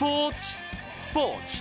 [0.00, 0.56] 스포츠
[1.02, 1.58] 스포츠.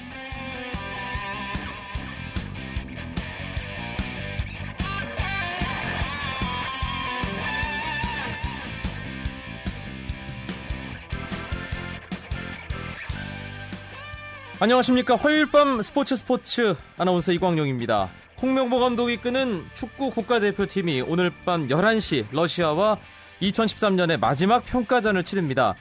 [14.62, 15.18] 안녕하십니까.
[15.18, 18.08] 화요일 밤 스포츠 스포츠 아나운서 이광용입니다.
[18.42, 23.00] 홍명보 감독이 끄는 축구 국가대표팀이 오늘 밤 11시 러시아와
[23.42, 25.76] 2013년의 마지막 평가전을 치릅니다.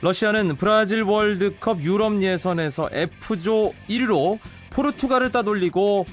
[0.00, 4.38] 러시아는 브라질 월드컵 유럽 예선에서 F조 1위로
[4.70, 6.06] 포르투갈을 따돌리고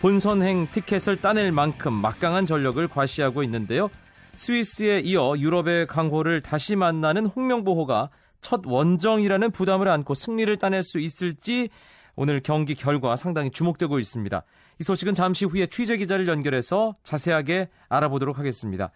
[0.00, 3.90] 본선행 티켓을 따낼 만큼 막강한 전력을 과시하고 있는데요.
[4.34, 8.10] 스위스에 이어 유럽의 강호를 다시 만나는 홍명보호가
[8.42, 11.70] 첫 원정이라는 부담을 안고 승리를 따낼 수 있을지
[12.16, 14.42] 오늘 경기 결과 상당히 주목되고 있습니다.
[14.80, 18.90] 이 소식은 잠시 후에 취재 기자를 연결해서 자세하게 알아보도록 하겠습니다.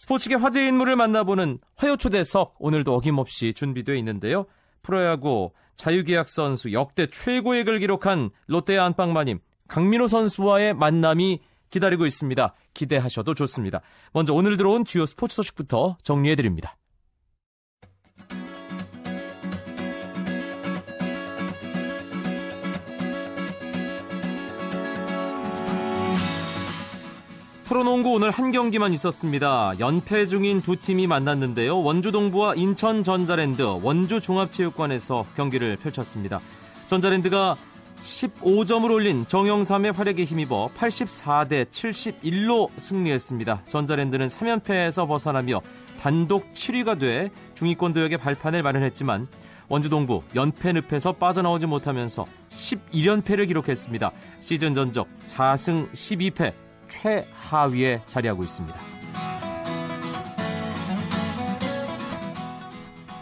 [0.00, 4.46] 스포츠계 화제 인물을 만나보는 화요초대석 오늘도 어김없이 준비되어 있는데요.
[4.80, 12.54] 프로야구 자유계약 선수 역대 최고액을 기록한 롯데 안방마님 강민호 선수와의 만남이 기다리고 있습니다.
[12.72, 13.82] 기대하셔도 좋습니다.
[14.14, 16.78] 먼저 오늘 들어온 주요 스포츠 소식부터 정리해드립니다.
[27.70, 29.74] 프로농구 오늘 한 경기만 있었습니다.
[29.78, 31.80] 연패 중인 두 팀이 만났는데요.
[31.80, 36.40] 원주 동부와 인천 전자랜드 원주 종합체육관에서 경기를 펼쳤습니다.
[36.86, 37.56] 전자랜드가
[38.00, 43.62] 15점을 올린 정영삼의 활약에 힘입어 84대 71로 승리했습니다.
[43.68, 45.60] 전자랜드는 3연패에서 벗어나며
[46.00, 49.28] 단독 7위가 돼 중위권 도역의 발판을 마련했지만
[49.68, 54.10] 원주동부 연패 늪에서 빠져나오지 못하면서 11연패를 기록했습니다.
[54.40, 58.78] 시즌 전적 4승 12패 최하위에 자리하고 있습니다.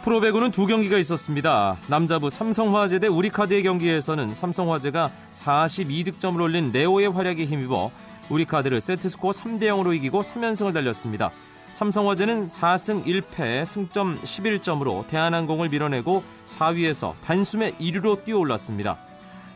[0.02, 1.77] 프로배구는 두 경기가 있었습니다.
[1.86, 7.90] 남자부 삼성화재 대 우리카드의 경기에서는 삼성화재가 42득점을 올린 레오의 활약에 힘입어
[8.30, 11.30] 우리카드를 세트스코어 3대 0으로 이기고 3연승을 달렸습니다.
[11.73, 19.08] 삼성화재는 4승 1패 승점 11점으로 대한항공을 밀어내고 4위에서 단숨에 1위로 뛰어올랐습니다.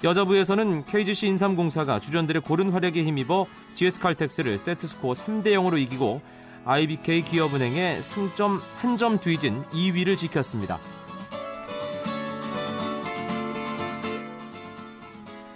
[0.04, 6.20] 여자부에서는 KGC 인삼공사가 주전들의 고른 활약에 힘입어 GS칼텍스를 세트스코어 3대 0으로 이기고
[6.64, 10.80] IBK 기업은행의 승점 한점 뒤진 2위를 지켰습니다.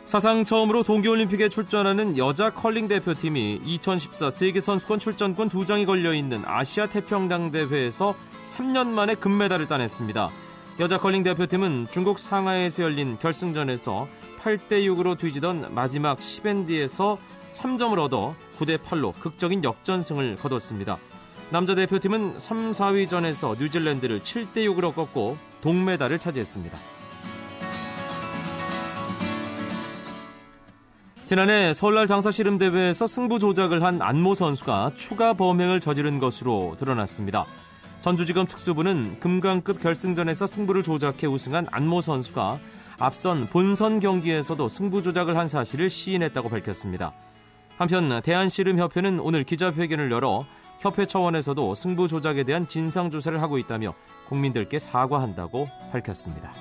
[0.04, 7.50] 사상 처음으로 동계올림픽에 출전하는 여자 컬링 대표팀이 2014 세계선수권 출전권 두 장이 걸려있는 아시아 태평양
[7.50, 8.14] 대회에서
[8.44, 10.28] 3년 만에 금메달을 따냈습니다.
[10.78, 14.06] 여자 컬링 대표팀은 중국 상하이에서 열린 결승전에서
[14.46, 17.18] 8대 6으로 뒤지던 마지막 10엔드에서
[17.48, 20.98] 3점을 얻어 9대 8로 극적인 역전승을 거뒀습니다.
[21.50, 26.78] 남자 대표팀은 3, 4위전에서 뉴질랜드를 7대 6으로 꺾고 동메달을 차지했습니다.
[31.24, 37.46] 지난해 설날 장사 씨름 대회에서 승부 조작을 한 안모 선수가 추가 범행을 저지른 것으로 드러났습니다.
[37.98, 42.60] 전주지검 특수부는 금강급 결승전에서 승부를 조작해 우승한 안모 선수가
[42.98, 47.12] 앞선 본선 경기에서도 승부 조작을 한 사실을 시인했다고 밝혔습니다.
[47.76, 50.46] 한편 대한씨름협회는 오늘 기자회견을 열어
[50.80, 53.94] 협회 차원에서도 승부 조작에 대한 진상 조사를 하고 있다며
[54.28, 56.52] 국민들께 사과한다고 밝혔습니다.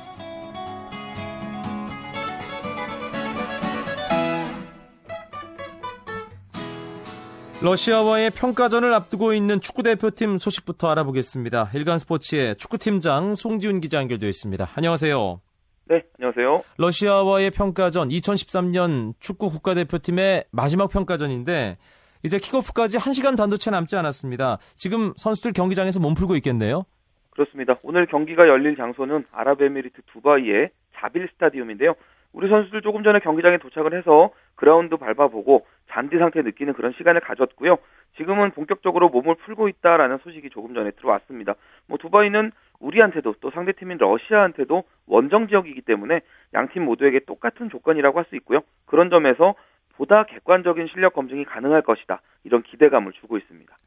[7.62, 11.72] 러시아와의 평가전을 앞두고 있는 축구대표팀 소식부터 알아보겠습니다.
[11.74, 14.70] 일간 스포츠의 축구팀장 송지훈 기자 연결되어 있습니다.
[14.76, 15.45] 안녕하세요.
[15.88, 16.64] 네, 안녕하세요.
[16.80, 21.78] 러시아와의 평가전 2013년 축구 국가대표팀의 마지막 평가전인데
[22.24, 24.58] 이제 킥오프까지 1시간 반도 채 남지 않았습니다.
[24.74, 26.86] 지금 선수들 경기장에서 몸풀고 있겠네요.
[27.30, 27.78] 그렇습니다.
[27.84, 31.94] 오늘 경기가 열릴 장소는 아랍에미리트 두바이의 자빌 스타디움인데요.
[32.34, 37.78] 우리 선수들 조금 전에 경기장에 도착을 해서 그라운드 밟아보고 잔디 상태 느끼는 그런 시간을 가졌고요.
[38.18, 41.54] 지금은 본격적으로 몸을 풀고 있다라는 소식이 조금 전에 들어왔습니다.
[41.88, 42.52] 뭐 두바이는
[42.86, 46.22] 우리한테도 또 상대팀인 러시아한테도 원정 지역이기 때문에
[46.54, 48.62] 양팀 모두에게 똑같은 조건이라고 할 수 있고요.
[48.86, 49.56] 그런 점에서
[49.98, 52.22] 보다 객관적인 실력 검증이 가능할 것이다.
[52.44, 53.78] 이런 기대감을 주고 있습니다.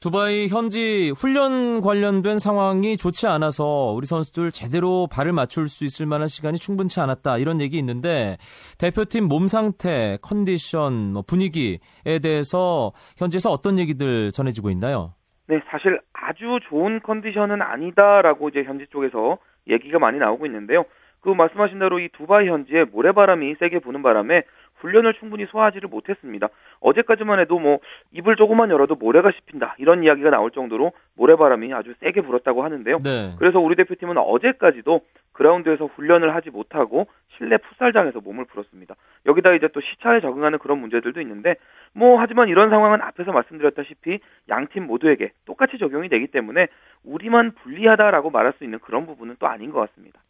[0.00, 6.28] 두바이 현지 훈련 관련된 상황이 좋지 않아서 우리 선수들 제대로 발을 맞출 수 있을 만한
[6.28, 8.36] 시간이 충분치 않았다 이런 얘기 있는데
[8.78, 11.78] 대표팀 몸 상태, 컨디션, 뭐 분위기에
[12.22, 15.14] 대해서 현지에서 어떤 얘기들 전해지고 있나요?
[15.46, 19.38] 네, 사실 아주 좋은 컨디션은 아니다라고 이제 현지 쪽에서
[19.68, 20.84] 얘기가 많이 나오고 있는데요.
[21.20, 24.42] 그 말씀하신 대로 이 두바이 현지에 모래바람이 세게 부는 바람에
[24.76, 26.48] 훈련을 충분히 소화하지를 못했습니다.
[26.80, 27.78] 어제까지만 해도 뭐
[28.12, 32.98] 입을 조금만 열어도 모래가 씹힌다 이런 이야기가 나올 정도로 모래바람이 아주 세게 불었다고 하는데요.
[32.98, 33.34] 네.
[33.38, 35.00] 그래서 우리 대표팀은 어제까지도
[35.32, 37.06] 그라운드에서 훈련을 하지 못하고
[37.36, 38.94] 실내 풋살장에서 몸을 풀었습니다.
[39.26, 41.56] 여기다 이제 또 시차에 적응하는 그런 문제들도 있는데
[41.92, 46.68] 뭐 하지만 이런 상황은 앞에서 말씀드렸다시피 양팀 모두에게 똑같이 적용이 되기 때문에
[47.04, 50.20] 우리만 불리하다라고 말할 수 있는 그런 부분은 또 아닌 것 같습니다.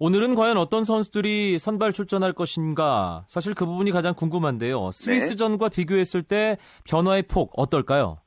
[0.00, 3.22] 오늘은 과연 어떤 선수들이 선발 출전할 것인가?
[3.28, 4.90] 사실 그 부분이 가장 궁금한데요.
[4.90, 5.76] 스위스전과 네.
[5.76, 6.56] 비교했을 때
[6.88, 8.18] 변화의 폭 어떨까요?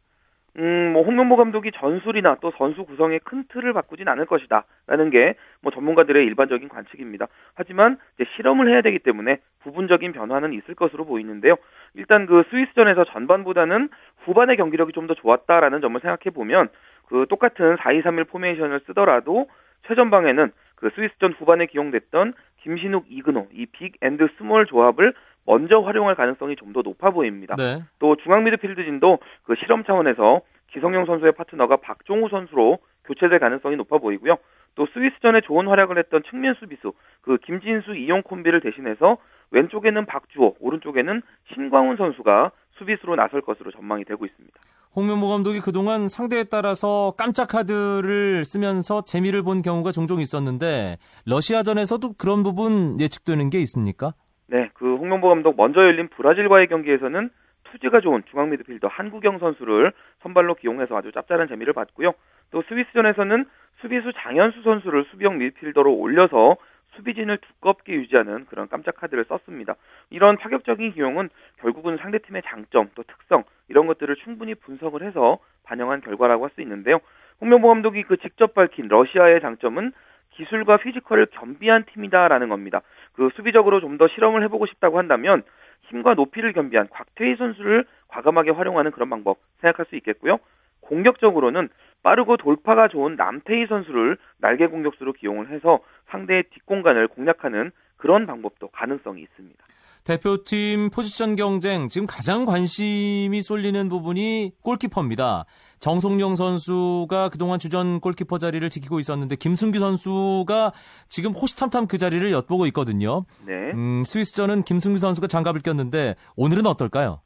[0.60, 5.72] 음, 뭐 홍명보 감독이 전술이나 또 선수 구성의 큰 틀을 바꾸진 않을 것이다라는 게 뭐
[5.72, 7.28] 전문가들의 일반적인 관측입니다.
[7.56, 11.56] 하지만 이제 실험을 해야 되기 때문에 부분적인 변화는 있을 것으로 보이는데요.
[11.96, 13.90] 일단 그 스위스전에서 전반보다는
[14.24, 16.70] 후반의 경기력이 좀 더 좋았다라는 점을 생각해 보면
[17.08, 19.48] 그 똑같은 4-2-3-1 포메이션을 쓰더라도
[19.88, 25.14] 최전방에는 그 스위스전 후반에 기용됐던 김신욱, 이근호 이 big and small 조합을
[25.46, 27.56] 먼저 활용할 가능성이 좀 더 높아 보입니다.
[27.56, 27.82] 네.
[28.00, 30.42] 또 중앙 미드필드진도 그 실험 차원에서
[30.72, 34.38] 기성용 선수의 파트너가 박종우 선수로 교체될 가능성이 높아 보이고요.
[34.76, 39.18] 또 스위스전에 좋은 활약을 했던 측면 수비수 그 김진수 이용 콤비를 대신해서
[39.52, 41.22] 왼쪽에는 박주호, 오른쪽에는
[41.54, 44.60] 신광훈 선수가 수비수로 나설 것으로 전망이 되고 있습니다.
[44.98, 50.98] 홍명보 감독이 그동안 상대에 따라서 깜짝 카드를 쓰면서 재미를 본 경우가 종종 있었는데
[51.28, 54.14] 러시아전에서도 그런 부분 예측되는 게 있습니까?
[54.48, 57.30] 네, 그 홍명보 감독 먼저 열린 브라질과의 경기에서는
[57.66, 62.14] 투지가 좋은 중앙 미드필더 한국영 선수를 선발로 기용해서 아주 짭짤한 재미를 봤고요.
[62.50, 63.46] 또 스위스전에서는
[63.82, 66.58] 수비수 장현수 선수를 수비형 미드필더로 올려서
[66.98, 69.76] 수비진을 두껍게 유지하는 그런 깜짝 카드를 썼습니다.
[70.10, 71.30] 이런 파격적인 기용은
[71.60, 77.00] 결국은 상대팀의 장점 또 특성 이런 것들을 충분히 분석을 해서 반영한 결과라고 할 수 있는데요.
[77.42, 79.94] 홍명보 감독이 그 직접 밝힌 러시아의 장점은
[80.32, 82.82] 기술과 피지컬을 겸비한 팀이다라는 겁니다.
[83.14, 85.44] 그 수비적으로 좀 더 실험을 해보고 싶다고 한다면
[85.90, 90.38] 힘과 높이를 겸비한 곽태희 선수를 과감하게 활용하는 그런 방법 생각할 수 있겠고요.
[90.82, 91.70] 공격적으로는
[92.08, 99.24] 빠르고 돌파가 좋은 남태희 선수를 날개 공격수로 기용을 해서 상대의 뒷공간을 공략하는 그런 방법도 가능성이
[99.24, 99.58] 있습니다.
[100.06, 105.44] 대표팀 포지션 경쟁 지금 가장 관심이 쏠리는 부분이 골키퍼입니다.
[105.80, 110.72] 정송영 선수가 그동안 주전 골키퍼 자리를 지키고 있었는데 김승규 선수가
[111.10, 113.26] 지금 호시탐탐 그 자리를 엿보고 있거든요.
[113.46, 113.72] 네.
[113.74, 117.20] 음, 스위스전은 김승규 선수가 장갑을 꼈는데 오늘은 어떨까요?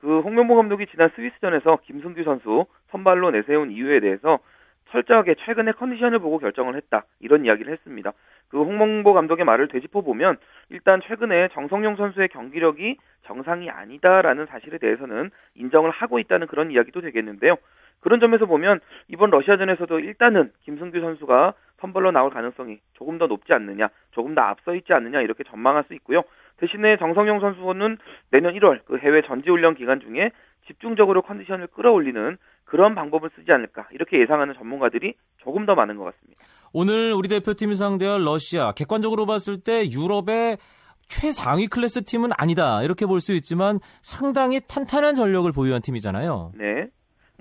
[0.00, 4.38] 그 홍명보 감독이 지난 스위스전에서 김승규 선수 선발로 내세운 이유에 대해서
[4.90, 8.12] 철저하게 최근의 컨디션을 보고 결정을 했다 이런 이야기를 했습니다.
[8.48, 10.36] 그 홍명보 감독의 말을 되짚어 보면
[10.70, 17.56] 일단 최근에 정성용 선수의 경기력이 정상이 아니다라는 사실에 대해서는 인정을 하고 있다는 그런 이야기도 되겠는데요.
[18.00, 23.88] 그런 점에서 보면 이번 러시아전에서도 일단은 김승규 선수가 선발로 나올 가능성이 조금 더 높지 않느냐,
[24.12, 26.22] 조금 더 앞서 있지 않느냐 이렇게 전망할 수 있고요.
[26.60, 27.96] 대신에 정성용 선수는
[28.30, 30.30] 내년 1월 그 해외 전지훈련 기간 중에
[30.66, 36.44] 집중적으로 컨디션을 끌어올리는 그런 방법을 쓰지 않을까 이렇게 예상하는 전문가들이 조금 더 많은 것 같습니다.
[36.72, 40.58] 오늘 우리 대표팀이 상대할 러시아 객관적으로 봤을 때 유럽의
[41.08, 46.52] 최상위 클래스 팀은 아니다 이렇게 볼 수 있지만 상당히 탄탄한 전력을 보유한 팀이잖아요.
[46.56, 46.86] 네.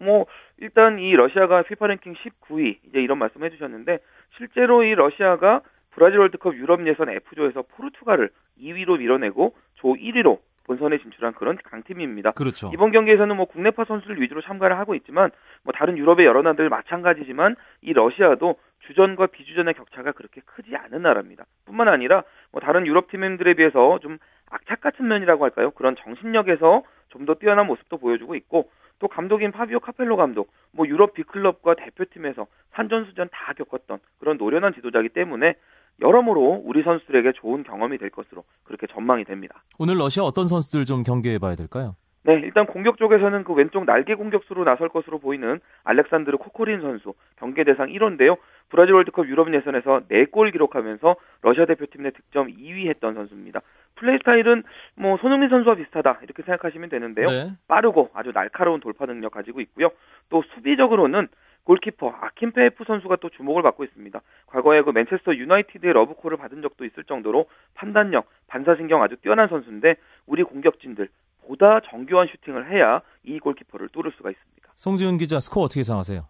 [0.02, 0.26] 뭐
[0.58, 4.00] 일단 이 러시아가 피파 랭킹 19위 이제 이런 말씀 해 주셨는데
[4.38, 5.62] 실제로 이 러시아가
[6.00, 8.30] 브라질 월드컵 유럽 예선 F조에서 포르투갈을
[8.62, 12.32] 2위로 밀어내고 조 1위로 본선에 진출한 그런 강팀입니다.
[12.32, 12.72] 그렇죠.
[12.74, 15.30] 이번 경기에서는 뭐 국내파 선수를 위주로 참가를 하고 있지만
[15.64, 18.56] 뭐 다른 유럽의 여러 나라들 마찬가지지만 이 러시아도
[18.88, 21.44] 주전과 비주전의 격차가 그렇게 크지 않은 나라입니다.
[21.66, 24.20] 뿐만 아니라 뭐 다른 유럽 팀들에 비해서 좀
[24.52, 25.72] 악착 같은 면이라고 할까요?
[25.72, 31.14] 그런 정신력에서 좀 더 뛰어난 모습도 보여주고 있고 또 감독인 파비오 카펠로 감독, 뭐 유럽
[31.14, 35.56] 빅클럽과 대표팀에서 산전수전 다 겪었던 그런 노련한 지도자이기 때문에
[36.02, 39.64] 여러모로 우리 선수들에게 좋은 경험이 될 것으로 그렇게 전망이 됩니다.
[39.78, 41.96] 오늘 러시아 어떤 선수들 좀 경계해 봐야 될까요?
[42.24, 47.64] 네, 일단 공격 쪽에서는 그 왼쪽 날개 공격수로 나설 것으로 보이는 알렉산드르 코코린 선수 경계
[47.64, 48.38] 대상 1호인데요.
[48.68, 53.62] 브라질 월드컵 유럽 예선에서 4골 기록하면서 러시아 대표팀 내 득점 2위 했던 선수입니다.
[53.96, 54.64] 플레이 스타일은
[54.96, 57.28] 뭐 손흥민 선수와 비슷하다 이렇게 생각하시면 되는데요.
[57.28, 57.52] 네.
[57.68, 59.90] 빠르고 아주 날카로운 돌파 능력 가지고 있고요.
[60.30, 61.30] 또 수비적으로는
[61.74, 64.20] 골키퍼 아킨페프 선수가 또 주목을 받고 있습니다.
[64.48, 67.46] 과거에 그 맨체스터 유나이티드의 러브콜을 받은 적도 있을 정도로
[67.76, 71.10] 판단력, 반사신경 아주 뛰어난 선수인데 우리 공격진들
[71.46, 74.70] 보다 정교한 슈팅을 해야 이 골키퍼를 뚫을 수가 있습니다.
[74.78, 76.26] 송지훈 기자 스코어 어떻게 예상하세요?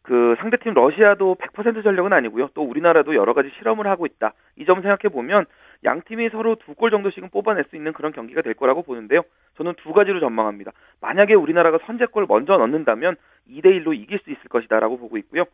[0.00, 2.48] 그 상대팀 러시아도 100% 전력은 아니고요.
[2.54, 4.32] 또 우리나라도 여러 가지 실험을 하고 있다.
[4.56, 5.44] 이 점 생각해 보면
[5.84, 9.22] 양 팀이 서로 두 골 정도씩은 뽑아낼 수 있는 그런 경기가 될 거라고 보는데요.
[9.56, 10.72] 저는 두 가지로 전망합니다.
[11.00, 13.16] 만약에 우리나라가 선제골 먼저 넣는다면
[13.50, 15.44] 2대 1로 이길 수 있을 것이다라고 보고 있고요.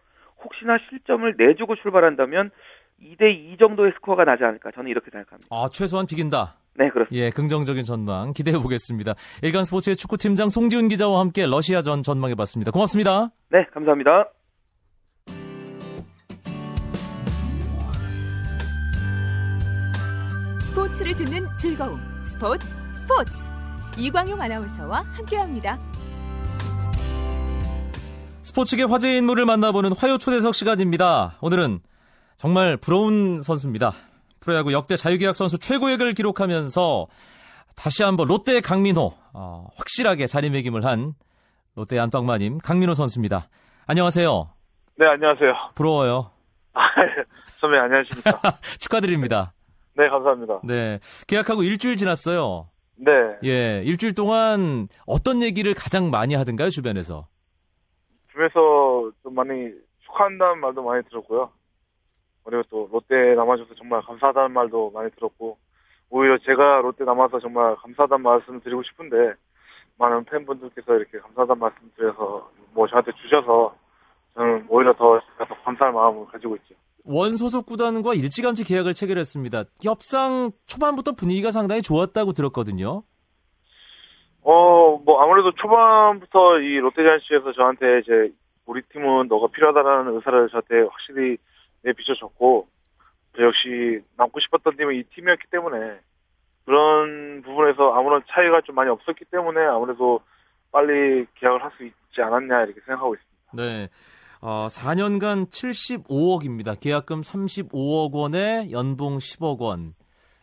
[0.44, 2.50] 혹시나 실점을 내주고 출발한다면
[3.00, 5.48] 2대 2 정도의 스코어가 나지 않을까 저는 이렇게 생각합니다.
[5.50, 6.54] 아 최소한 비긴다.
[6.74, 7.24] 네, 그렇습니다.
[7.26, 9.14] 예, 긍정적인 전망 기대해 보겠습니다.
[9.42, 12.70] 일간 스포츠의 축구팀장 송지훈 기자와 함께 러시아전 전망해 봤습니다.
[12.72, 13.30] 고맙습니다.
[13.50, 14.30] 네, 감사합니다.
[20.72, 22.00] 스포츠를 듣는 즐거움.
[22.24, 23.30] 스포츠 스포츠.
[23.98, 25.78] 이광용 아나운서와 함께합니다.
[28.40, 31.34] 스포츠계 화제 인물을 만나보는 화요 초대석 시간입니다.
[31.42, 31.80] 오늘은
[32.36, 33.92] 정말 부러운 선수입니다.
[34.40, 37.06] 프로야구 역대 자유계약 선수 최고액을 기록하면서
[37.76, 41.12] 다시 한번 롯데 강민호 어, 확실하게 자리매김을 한
[41.74, 43.46] 롯데 안방마님 강민호 선수입니다.
[43.86, 44.48] 안녕하세요.
[44.96, 45.52] 네, 안녕하세요.
[45.74, 46.30] 부러워요.
[46.72, 46.80] 아,
[47.60, 48.40] 선배 안녕하십니까?
[48.80, 49.52] 축하드립니다.
[49.94, 50.60] 네, 감사합니다.
[50.64, 50.98] 네.
[51.26, 52.68] 계약하고 일주일 지났어요.
[52.96, 53.10] 네.
[53.44, 57.26] 예, 일주일 동안 어떤 얘기를 가장 많이 하던가요, 주변에서?
[58.30, 59.70] 주변에서 좀 많이
[60.04, 61.50] 축하한다는 말도 많이 들었고요.
[62.44, 65.58] 그리고 또 롯데 남아줘서 정말 감사하다는 말도 많이 들었고,
[66.10, 69.34] 오히려 제가 롯데 남아서 정말 감사하다는 말씀을 드리고 싶은데,
[69.98, 73.74] 많은 팬분들께서 이렇게 감사하다는 말씀 드려서, 뭐 저한테 주셔서,
[74.34, 76.74] 저는 오히려 더, 더 감사할 마음을 가지고 있죠.
[77.04, 79.64] 원 소속 구단과 일찌감치 계약을 체결했습니다.
[79.82, 83.02] 협상 초반부터 분위기가 상당히 좋았다고 들었거든요.
[84.42, 88.32] 어, 뭐 아무래도 초반부터 이 롯데자이언츠에서 저한테 이제
[88.66, 91.36] 우리 팀은 너가 필요하다라는 의사를 저한테 확실히
[91.82, 92.66] 내비춰줬고
[93.36, 95.98] 저 역시 남고 싶었던 팀은 이 팀이었기 때문에
[96.64, 100.20] 그런 부분에서 아무런 차이가 좀 많이 없었기 때문에 아무래도
[100.70, 103.52] 빨리 계약을 할 수 있지 않았냐 이렇게 생각하고 있습니다.
[103.54, 103.88] 네.
[104.44, 106.78] 어, 4년간 75억입니다.
[106.78, 109.94] 계약금 35억 원에 연봉 10억 원.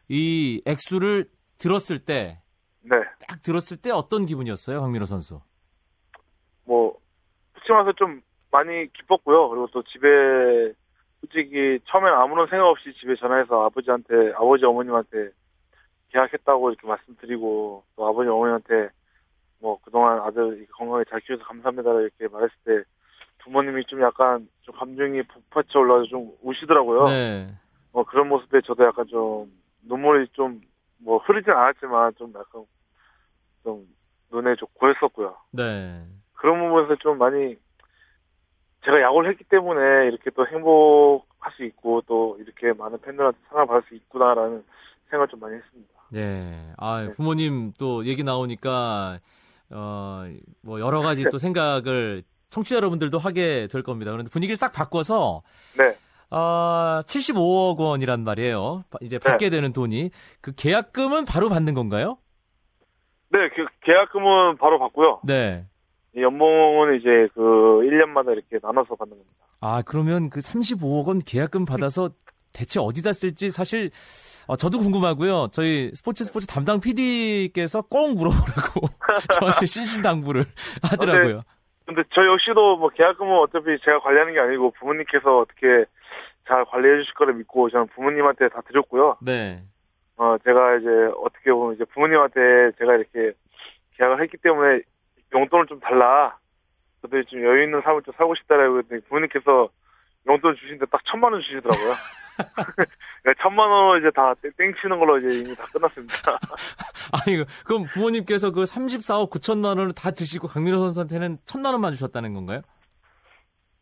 [0.07, 1.25] 이 액수를
[1.57, 2.39] 들었을 때,
[2.81, 2.95] 네,
[3.27, 5.41] 딱 들었을 때 어떤 기분이었어요, 강민호 선수?
[6.63, 6.97] 뭐
[7.55, 9.49] 솔직히 말해서 좀 많이 기뻤고요.
[9.49, 10.07] 그리고 또 집에
[11.19, 15.31] 솔직히 처음엔 아무런 생각 없이 집에 전화해서 아버지한테 아버지 어머님한테
[16.13, 18.89] 계약했다고 이렇게 말씀드리고 또 아버지 어머니한테
[19.59, 22.83] 뭐 그동안 아들 건강하게 잘 키워서 감사합니다 이렇게 말했을 때
[23.43, 27.03] 부모님이 좀 약간 좀 감정이 북받쳐 올라서 좀 우시더라고요.
[27.05, 27.53] 네.
[27.91, 29.51] 뭐 그런 모습에 저도 약간 좀
[29.83, 30.61] 눈물이 좀
[30.99, 32.65] 뭐 흐르진 않았지만 좀 약간
[33.63, 33.87] 좀
[34.31, 35.35] 눈에 좀 고였었고요.
[35.51, 36.03] 네.
[36.33, 37.57] 그런 부분에서 좀 많이
[38.85, 43.83] 제가 야구를 했기 때문에 이렇게 또 행복할 수 있고 또 이렇게 많은 팬들한테 사랑을 받을
[43.89, 44.63] 수 있구나라는
[45.09, 45.93] 생각을 좀 많이 했습니다.
[46.15, 46.73] 예.
[46.77, 47.11] 아, 네.
[47.11, 49.19] 부모님 또 얘기 나오니까,
[49.71, 50.23] 어,
[50.61, 54.11] 뭐 여러 가지 또 생각을 청취자 여러분들도 하게 될 겁니다.
[54.11, 55.41] 그런데 분위기를 싹 바꿔서,
[55.77, 55.95] 네,
[56.31, 58.83] 아, 75억 원이란 말이에요.
[59.01, 60.11] 이제 받게 되는 돈이.
[60.41, 62.17] 그 계약금은 바로 받는 건가요?
[63.31, 65.21] 네, 그 계약금은 바로 받고요.
[65.23, 65.65] 네.
[66.15, 69.45] 이 연봉은 이제 그 1년마다 이렇게 나눠서 받는 겁니다.
[69.61, 72.09] 아, 그러면 그 35억 원 계약금 받아서
[72.53, 73.91] 대체 어디다 쓸지 사실
[74.47, 75.49] 어, 저도 궁금하고요.
[75.51, 78.87] 저희 스포츠 스포츠 담당 PD께서 꼭 물어보라고
[79.39, 80.45] 저한테 신신당부를
[80.81, 81.43] 하더라고요.
[81.89, 85.85] 근데 저 역시도 뭐 계약금은 어차피 제가 관리하는 게 아니고 부모님께서 어떻게
[86.47, 89.17] 잘 관리해 주실 거를 믿고 저는 부모님한테 다 드렸고요.
[89.21, 89.63] 네.
[90.15, 93.33] 어, 제가 이제 어떻게 보면 이제 부모님한테 제가 이렇게
[93.97, 94.81] 계약을 했기 때문에
[95.33, 96.37] 용돈을 좀 달라.
[97.01, 99.69] 저도 좀 여유 있는 삶을 좀 살고 싶다라고 했더니 부모님께서
[100.27, 101.93] 용돈 주시는데 딱 천만 원 주시더라고요.
[102.45, 106.15] 그러니까 천만 원 이제 다 땡- 땡치는 걸로 이제 이미 다 끝났습니다.
[107.25, 112.61] 아니, 그럼 부모님께서 그 34억 9천만 원을 다 드시고 강민호 선수한테는 천만 원만 주셨다는 건가요?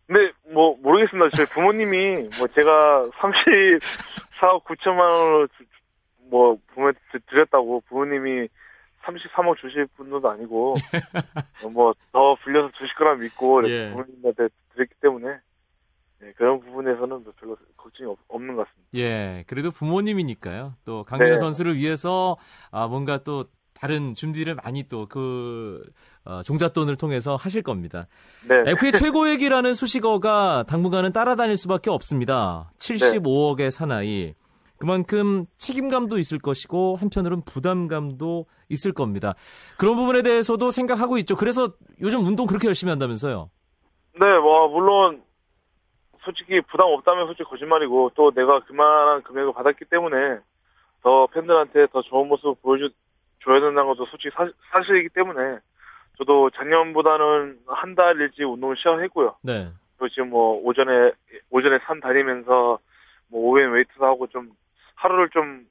[0.07, 1.29] 근데 뭐 모르겠습니다.
[1.35, 5.65] 저희 부모님이 뭐 제가 34억 9천만 원을 주-
[6.29, 8.47] 뭐 부모한테 드- 드렸다고 부모님이
[9.03, 10.75] 33억 주실 분도 아니고
[11.71, 13.89] 뭐 더 불려서 주실 거라 믿고 예.
[13.91, 15.37] 부모님한테 드렸기 때문에
[16.19, 18.89] 네, 그런 부분에서는 뭐 별로 걱정이 없, 없는 것 같습니다.
[18.95, 20.73] 예, 그래도 부모님이니까요.
[20.85, 21.37] 또 강민호 네.
[21.37, 22.37] 선수를 위해서
[22.71, 25.83] 아 뭔가 또 다른 준비를 많이 또그
[26.43, 28.07] 종잣돈을 통해서 하실 겁니다.
[28.47, 32.71] 네, FA 최고액이라는 수식어가 당분간은 따라다닐 수밖에 없습니다.
[32.79, 34.33] 75억의 사나이.
[34.79, 39.33] 그만큼 책임감도 있을 것이고 한편으로는 부담감도 있을 겁니다.
[39.77, 41.35] 그런 부분에 대해서도 생각하고 있죠.
[41.35, 43.49] 그래서 요즘 운동 그렇게 열심히 한다면서요.
[44.19, 45.23] 네, 뭐 물론
[46.27, 50.39] 솔직히 부담 없다면 솔직히 거짓말이고 또 내가 그만한 금액을 받았기 때문에
[51.01, 52.93] 더 팬들한테 더 좋은 모습 보여줘
[53.43, 55.59] 줘야 된다는 것도 솔직히 사, 사실이기 때문에
[56.17, 59.37] 저도 작년보다는 한 달 일찍 운동을 시작했고요.
[59.41, 59.69] 네.
[59.97, 61.11] 그리고 지금 뭐 오전에
[61.49, 62.79] 오전에 산 다니면서
[63.29, 64.51] 뭐 오후에 웨이트도 하고 좀
[64.95, 65.65] 하루를 좀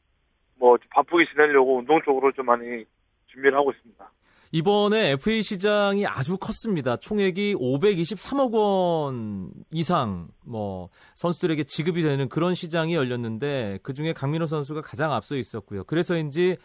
[0.58, 2.84] 뭐 바쁘게 지내려고 운동 쪽으로 좀 많이
[3.28, 4.10] 준비를 하고 있습니다.
[4.52, 6.96] 이번에 FA 시장이 아주 컸습니다.
[6.96, 14.82] 총액이 523억 원 이상 뭐 선수들에게 지급이 되는 그런 시장이 열렸는데 그 중에 강민호 선수가
[14.82, 15.84] 가장 앞서 있었고요.
[15.84, 16.56] 그래서인지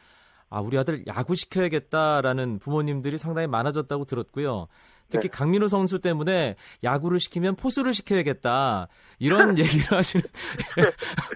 [0.50, 4.68] 아 우리 아들 야구 시켜야겠다라는 부모님들이 상당히 많아졌다고 들었고요.
[5.10, 5.38] 특히 네.
[5.38, 8.88] 강민호 선수 때문에 야구를 시키면 포수를 시켜야겠다
[9.20, 10.24] 이런 얘기를 하시는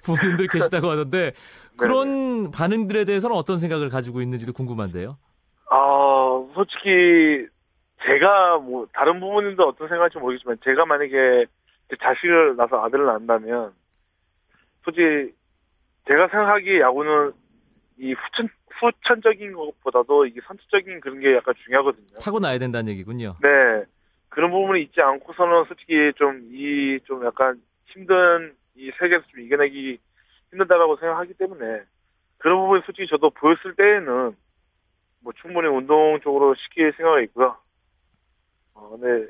[0.04, 1.34] 부모님들 계시다고 하던데
[1.78, 5.18] 그런 반응들에 대해서는 어떤 생각을 가지고 있는지도 궁금한데요.
[5.70, 6.05] 아,
[6.56, 7.48] 솔직히
[8.06, 11.46] 제가 뭐 다른 부모님도 어떤 생각할지 모르겠지만 제가 만약에
[11.90, 13.74] 제 자식을 낳아서 아들을 낳는다면
[14.84, 15.34] 솔직히
[16.08, 17.34] 제가 생각하기에 야구는
[17.98, 22.20] 이 후천 후천적인 것보다도 이게 선천적인 그런 게 약간 중요하거든요.
[22.22, 23.36] 타고 나야 된다는 얘기군요.
[23.42, 23.84] 네.
[24.30, 29.98] 그런 부분이 있지 않고서는 솔직히 좀 이좀 약간 힘든 이 세계에서 좀 이겨내기
[30.52, 31.84] 힘들다라고 생각하기 때문에
[32.38, 34.36] 그런 부분이 솔직히 저도 보였을 때에는
[35.26, 37.58] 뭐 충분히 운동 쪽으로 시킬 생각이 있고요.
[38.76, 39.28] 어, 근데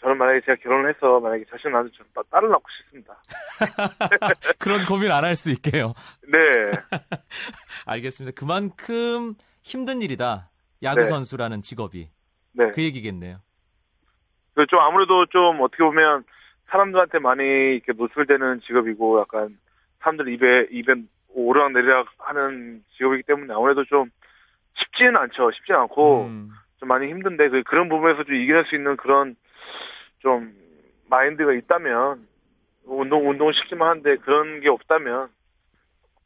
[0.00, 3.16] 저는 만약에 제가 결혼을 해서 만약에 낳으면 저는 따- 딸을 낳고 싶습니다.
[4.58, 5.94] 그런 고민 안 할 수 있게요.
[6.26, 6.36] 네.
[7.86, 8.34] 알겠습니다.
[8.38, 10.50] 그만큼 힘든 일이다.
[10.82, 11.04] 야구 네.
[11.04, 12.10] 선수라는 직업이
[12.52, 12.70] 네.
[12.72, 13.38] 그 얘기겠네요.
[14.54, 16.24] 그좀 아무래도 좀 어떻게 보면
[16.70, 19.56] 사람들한테 많이 이렇게 노출되는 직업이고 약간
[20.00, 20.94] 사람들 입에 입에
[21.28, 24.10] 오르락 내리락 하는 직업이기 때문에 아무래도 좀
[24.76, 25.50] 쉽지는 않죠.
[25.52, 29.36] 쉽지 않고 음, 좀 많이 힘든데 그 그런 부분에서 좀 이겨낼 수 있는 그런
[30.20, 30.54] 좀
[31.08, 32.26] 마인드가 있다면
[32.84, 35.28] 운동 운동 시키만 한데 그런 게 없다면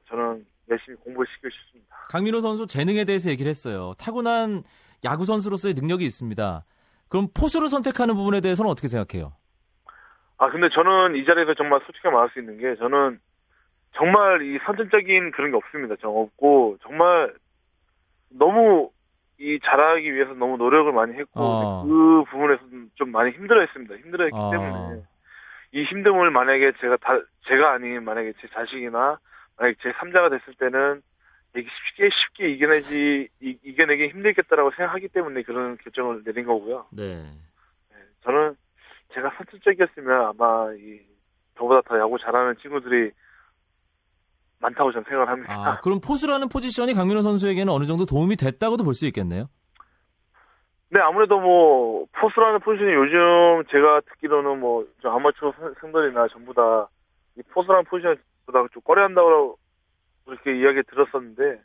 [0.09, 1.97] 저는 열심히 공부를 시키고 싶습니다.
[2.11, 3.95] 강민호 선수 재능에 대해서 얘기를 했어요.
[3.99, 4.63] 타고난
[5.05, 6.65] 야구 선수로서의 능력이 있습니다.
[7.09, 9.33] 그럼 포수를 선택하는 부분에 대해서는 어떻게 생각해요?
[10.39, 13.21] 아, 근데 저는 이 자리에서 정말 솔직히 말할 수 있는 게 저는
[13.97, 15.97] 정말 이 선천적인 그런 게 없습니다.
[16.01, 17.35] 저 없고 정말
[18.31, 18.91] 너무
[19.39, 21.85] 이 잘하기 위해서 너무 노력을 많이 했고 어.
[21.85, 22.63] 그 부분에서
[22.95, 23.97] 좀 많이 힘들어했습니다.
[23.97, 24.51] 힘들어했기 어.
[24.51, 25.03] 때문에
[25.73, 27.19] 이 힘듦을 만약에 제가 다
[27.49, 29.19] 제가 아닌 만약에 제 자식이나
[29.57, 31.03] 만약에 제 3자가 됐을 때는
[31.55, 36.87] 쉽게 쉽게 이겨내지 이, 이겨내기 힘들겠다라고 생각하기 때문에 그런 결정을 내린 거고요.
[36.93, 37.23] 네.
[37.91, 38.57] 네, 저는
[39.15, 41.01] 제가 선천적이었으면 아마 이
[41.57, 43.11] 저보다 더 야구 잘하는 친구들이
[44.61, 45.53] 많다고 저는 생각을 합니다.
[45.55, 49.49] 아, 그럼 포수라는 포지션이 강민호 선수에게는 어느 정도 도움이 됐다고도 볼 수 있겠네요.
[50.91, 56.89] 네, 아무래도 뭐 포수라는 포지션이 요즘 제가 듣기로는 뭐좀 아마추어 선- 선수들이나 전부 다
[57.39, 59.57] 이 포수라는 포지션보다 좀 꺼려한다고
[60.27, 61.63] 그렇게 이야기 들었었는데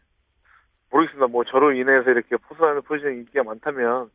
[0.91, 1.25] 모르겠습니다.
[1.27, 4.11] 뭐 저로 인해서 이렇게 포수라는 포지션이 인기가 많다면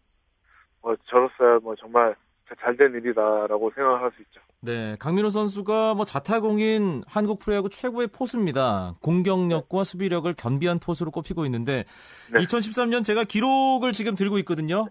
[0.81, 2.14] 뭐 저로서야 뭐 정말
[2.60, 4.40] 잘된 일이다라고 생각을 할수 있죠.
[4.60, 8.94] 네, 강민호 선수가 뭐 자타공인 한국 프로야구 최고의 포수입니다.
[9.02, 11.84] 공격력과 수비력을 겸비한 포수로 꼽히고 있는데
[12.32, 12.40] 네.
[12.40, 14.86] 2013년 제가 기록을 지금 들고 있거든요.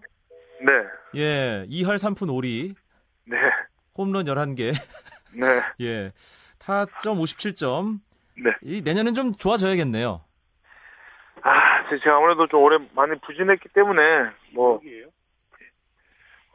[0.60, 0.72] 네,
[1.20, 2.74] 예, 2할 3푼 5리,
[3.26, 3.36] 네,
[3.96, 4.72] 홈런 11개,
[5.32, 5.46] 네,
[5.80, 6.12] 예,
[6.58, 8.00] 타점 57점.
[8.42, 8.50] 네.
[8.62, 10.22] 이 내년은 좀 좋아져야겠네요.
[11.42, 14.00] 아, 제- 제가 아무래도 좀 올해 많이 부진했기 때문에
[14.54, 14.80] 뭐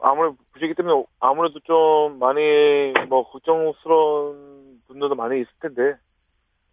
[0.00, 5.96] 아무래도 부진했기 때문에 아무래도 좀 많이 뭐 걱정스러운 분들도 많이 있을 텐데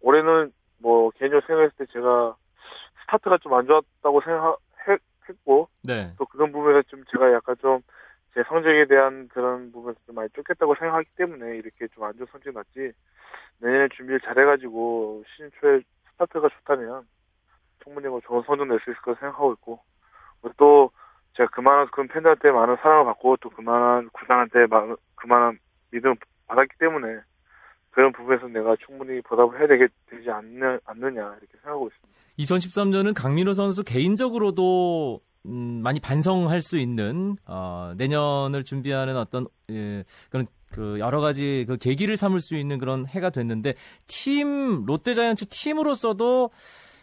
[0.00, 2.36] 올해는 뭐 개인적으로 생각했을 때 제가
[3.02, 6.12] 스타트가 좀 안 좋았다고 생각했고 네.
[6.18, 7.82] 또 그런 부분에서 좀 제가 약간 좀
[8.34, 12.56] 제 성적에 대한 그런 부분에서 좀 많이 쫓겼다고 생각하기 때문에 이렇게 좀 안 좋은 성적이
[12.56, 12.92] 났지
[13.58, 15.80] 내년에 준비를 잘해가지고 시즌 초에
[16.12, 17.06] 스타트가 좋다면
[17.84, 19.80] 충분히 뭐 좋은 성적 낼 수 있을 거라 생각하고 있고
[20.56, 20.90] 또
[21.36, 24.66] 제가 그만큼 팬들한테 많은 사랑을 받고 또 그만한 구단한테
[25.16, 25.58] 그만한
[25.90, 26.16] 믿음을
[26.46, 27.20] 받았기 때문에
[27.90, 32.14] 그런 부분에서 내가 충분히 보답을 해야 되게, 되지 않느, 않느냐 이렇게 생각하고 있습니다.
[32.38, 40.46] 2013년은 강민호 선수 개인적으로도 음, 많이 반성할 수 있는 어, 내년을 준비하는 어떤 예, 그런
[40.72, 43.74] 그 여러 가지 그 계기를 삼을 수 있는 그런 해가 됐는데
[44.08, 46.50] 팀 롯데자이언츠 팀으로서도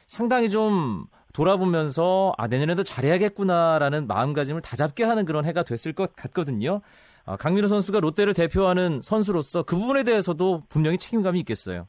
[0.07, 6.81] 상당히 좀 돌아보면서 아 내년에도 잘해야겠구나라는 마음가짐을 다잡게 하는 그런 해가 됐을 것 같거든요.
[7.25, 11.87] 아, 강민호 선수가 롯데를 대표하는 선수로서 그 부분에 대해서도 분명히 책임감이 있겠어요.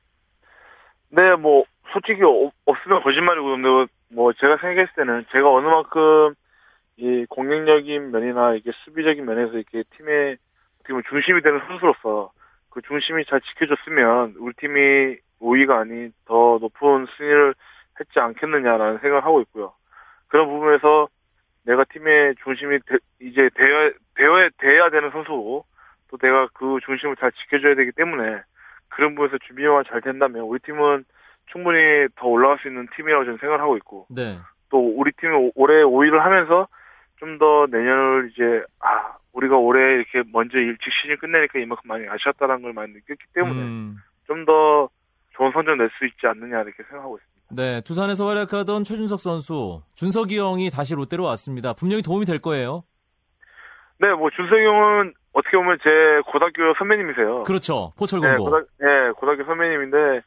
[1.09, 6.35] 네, 뭐 솔직히 어- 없으면 거짓말이고 근데 뭐 제가 생각했을 때는 제가 어느 만큼
[6.96, 10.37] 이 공격적인 면이나 이게 수비적인 면에서 이렇게 팀의
[10.87, 12.33] 보면 중심이 되는 선수로서
[12.70, 17.55] 그 중심이 잘 지켜줬으면 우리 팀이 5위가 아닌 더 높은 승리를
[18.03, 19.73] 했지 않겠느냐라는 생각을 하고 있고요.
[20.29, 21.09] 그런 부분에서
[21.65, 25.65] 내가 팀의 중심이 되- 이제 되어 되어야 돼야 되는 선수고
[26.11, 28.43] 또 내가 그 중심을 잘 지켜줘야 되기 때문에
[28.88, 31.05] 그런 부분에서 준비만 잘 된다면 우리 팀은
[31.47, 31.79] 충분히
[32.17, 34.38] 더 올라갈 수 있는 팀이라고 저는 생각을 하고 있고 네.
[34.71, 36.67] 또 우리 팀이 오- 올해 5위를 하면서
[37.19, 42.62] 좀 더 내년을 이제 아 우리가 올해 이렇게 먼저 일찍 시즌 끝내니까 이만큼 많이 아쉬웠다는
[42.62, 43.97] 걸 많이 느꼈기 때문에 음.
[44.27, 44.91] 좀더
[45.35, 47.32] 좋은 성적 낼수 있지 않느냐 이렇게 생각하고 있습니다.
[47.55, 51.75] 네, 두산에서 활약하던 최준석 선수, 준석이 형이 다시 롯데로 왔습니다.
[51.75, 52.83] 분명히 도움이 될 거예요.
[53.99, 55.91] 네, 뭐 준석이 형은 어떻게 보면 제
[56.31, 57.45] 고등학교 선배님이세요.
[57.45, 57.93] 그렇죠.
[57.95, 58.45] 네, 포철공고.
[58.45, 60.23] 고등, 네, 고등학교 선배님인데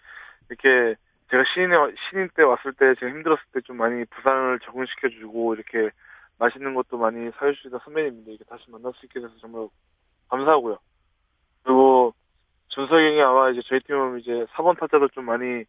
[0.49, 0.95] 이렇게
[1.31, 1.71] 제가 신인
[2.09, 5.89] 신인 때 왔을 때 제가 힘들었을 때 좀 많이 부산을 적응시켜 주고 이렇게
[6.37, 9.67] 맛있는 것도 많이 사주시던 선배님인데 이렇게 다시 만날 수 있게 돼서 정말
[10.29, 10.77] 감사하고요.
[11.63, 12.13] 그리고
[12.69, 15.63] 준석이 형이 아마 이제 저희 팀은 이제 4번 타자도 좀 많이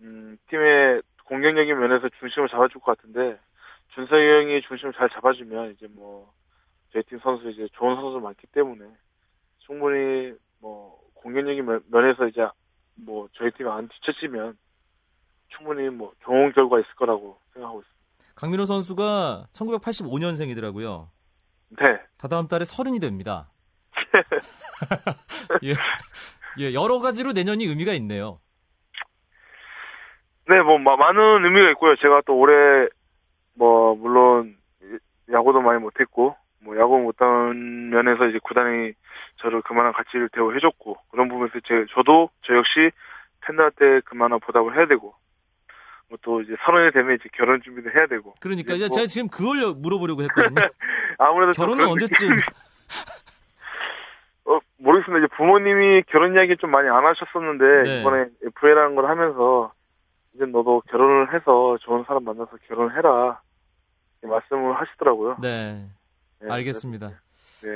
[0.00, 3.38] 음, 팀의 공격적인 면에서 중심을 잡아줄 것 같은데
[3.94, 6.32] 준석이 형이 중심을 잘 잡아주면 이제 뭐
[6.92, 8.84] 저희 팀 선수 이제 좋은 선수 많기 때문에
[9.60, 12.46] 충분히 뭐 공격적인 면- 면에서 이제
[12.96, 14.56] 뭐 저희 팀이 안 뒤처지면
[15.56, 17.94] 충분히 뭐 좋은 결과 있을 거라고 생각하고 있습니다.
[18.34, 21.08] 강민호 선수가 1985년생이더라고요.
[21.80, 22.00] 네.
[22.18, 23.50] 다다음 달에 서른이 됩니다.
[25.64, 25.72] 예.
[26.58, 28.40] 예, 여러 가지로 내년이 의미가 있네요.
[30.48, 31.96] 네, 뭐 마- 많은 의미가 있고요.
[31.96, 32.88] 제가 또 올해
[33.56, 34.56] 뭐 물론
[35.32, 38.92] 야구도 많이 못했고 뭐 야구 못한 면에서 이제 구단이
[39.36, 42.90] 저를 그만한 가치를 대우해줬고 그런 부분에서 제 저도 저 역시
[43.42, 45.14] 팬들한테 그만한 보답을 해야 되고
[46.08, 49.06] 뭐 또 이제 서른이 되면 이제 결혼 준비도 해야 되고 그러니까 이제 이제 뭐 제가
[49.06, 50.54] 지금 그걸 물어보려고 했거든요.
[51.18, 52.28] 아무래도 좀 결혼은 그런 언제쯤?
[52.28, 52.52] 느낌이-
[54.46, 55.24] 어, 모르겠습니다.
[55.24, 58.00] 이제 부모님이 결혼 이야기 좀 많이 안 하셨었는데 네.
[58.00, 58.26] 이번에
[58.58, 59.72] FA라는 걸 하면서
[60.34, 63.40] 이제 너도 결혼을 해서 좋은 사람 만나서 결혼해라
[64.22, 65.36] 말씀을 하시더라고요.
[65.40, 65.88] 네,
[66.40, 67.08] 네, 알겠습니다.
[67.08, 67.14] 네.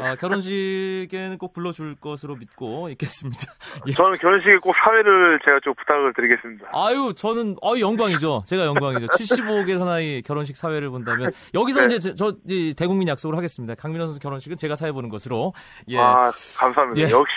[0.00, 3.40] 아, 결혼식에는 꼭 불러줄 것으로 믿고 있겠습니다.
[3.86, 3.92] 예.
[3.96, 6.68] 저는 결혼식에 꼭 사회를 제가 좀 부탁을 드리겠습니다.
[6.72, 8.44] 아유, 저는 어 영광이죠.
[8.46, 9.06] 제가 영광이죠.
[9.06, 11.86] 75개 사나이 결혼식 사회를 본다면 여기서 네.
[11.86, 13.74] 이제 저, 저 이, 대국민 약속을 하겠습니다.
[13.74, 15.52] 강민호 선수 결혼식은 제가 사회 보는 것으로.
[15.88, 15.98] 예.
[15.98, 17.08] 아, 감사합니다.
[17.08, 17.10] 예.
[17.10, 17.34] 역시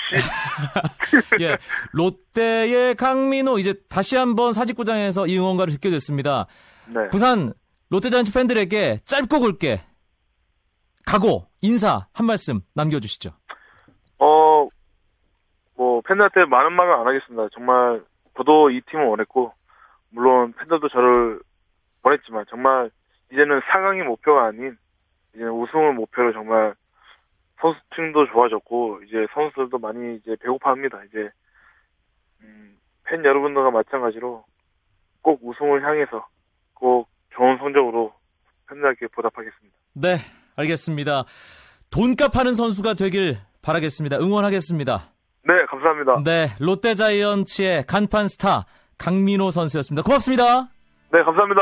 [1.41, 1.57] 예.
[1.93, 6.47] 롯데의 강민호 이제 다시 한번 사직구장에서 이 응원가를 듣게 됐습니다.
[6.87, 7.07] 네.
[7.09, 7.53] 부산
[7.89, 9.81] 롯데자이언츠 팬들에게 짧고 굵게
[11.05, 13.31] 각오, 인사 한 말씀 남겨주시죠.
[14.19, 14.67] 어,
[15.75, 17.49] 뭐, 팬들한테 많은 말은 안 하겠습니다.
[17.53, 18.03] 정말,
[18.37, 19.53] 저도 이 팀을 원했고,
[20.09, 21.39] 물론 팬들도 저를
[22.03, 22.91] 원했지만, 정말,
[23.31, 24.77] 이제는 4강이 목표가 아닌,
[25.33, 26.75] 이제는 우승을 목표로 정말,
[27.61, 31.01] 선수층도 좋아졌고, 이제 선수들도 많이 이제 배고파 합니다.
[31.05, 31.29] 이제,
[32.41, 34.43] 음, 팬 여러분들과 마찬가지로,
[35.21, 36.27] 꼭 우승을 향해서,
[36.73, 38.13] 꼭 좋은 성적으로
[38.67, 39.77] 팬들에게 보답하겠습니다.
[39.93, 40.15] 네,
[40.55, 41.25] 알겠습니다.
[41.89, 44.17] 돈값 하는 선수가 되길 바라겠습니다.
[44.17, 45.11] 응원하겠습니다.
[45.43, 46.21] 네, 감사합니다.
[46.23, 48.65] 네, 롯데 자이언츠의 간판 스타
[48.97, 50.03] 강민호 선수였습니다.
[50.03, 50.69] 고맙습니다.
[51.11, 51.61] 네, 감사합니다.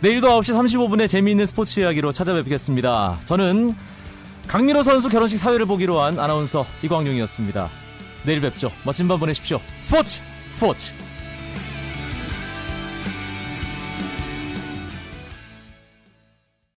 [0.00, 3.20] 내일도 9시 35분에 재미있는 스포츠 이야기로 찾아뵙겠습니다.
[3.24, 3.74] 저는
[4.48, 7.68] 강민호 선수 결혼식 사회를 보기로 한 아나운서 이광용이었습니다.
[8.26, 8.70] 내일 뵙죠.
[8.84, 9.58] 멋진 밤 보내십시오.
[9.80, 11.03] 스포츠 스포츠